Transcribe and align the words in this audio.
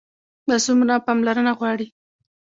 لاسونه 0.49 0.95
پاملرنه 1.05 1.51
غواړي 1.59 1.87